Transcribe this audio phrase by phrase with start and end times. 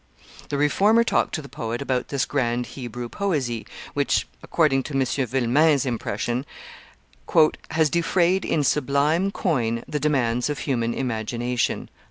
[0.49, 5.01] The reformer talked to the poet about this grand Hebrew poesy, which, according to M.
[5.05, 6.43] Villemain's impression,
[7.69, 11.87] "has defrayed in sublime coin the demands of human imagination."